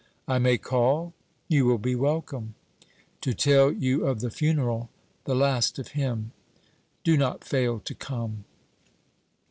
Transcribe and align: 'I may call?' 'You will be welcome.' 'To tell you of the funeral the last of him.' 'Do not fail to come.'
'I 0.27 0.39
may 0.39 0.57
call?' 0.57 1.13
'You 1.47 1.65
will 1.67 1.77
be 1.77 1.93
welcome.' 1.93 2.55
'To 3.21 3.33
tell 3.35 3.71
you 3.71 4.07
of 4.07 4.19
the 4.19 4.31
funeral 4.31 4.89
the 5.25 5.35
last 5.35 5.77
of 5.77 5.89
him.' 5.89 6.31
'Do 7.03 7.17
not 7.17 7.43
fail 7.43 7.79
to 7.81 7.93
come.' 7.93 8.43